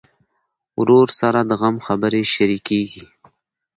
[0.79, 3.05] ورور سره د غم خبرې شريکېږي.